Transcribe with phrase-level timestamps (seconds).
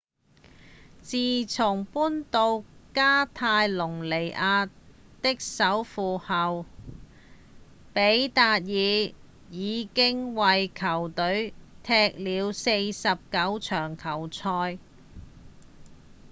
[1.03, 4.67] 自從搬到加泰隆尼亞
[5.21, 6.65] 的首府後
[7.93, 9.13] 比達爾
[9.51, 11.53] 已經為球隊
[11.83, 14.79] 踢了49場球賽